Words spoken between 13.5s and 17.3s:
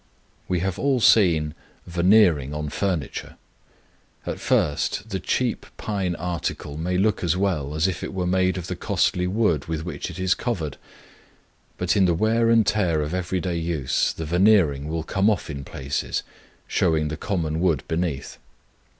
use the veneering will come off in places, showing the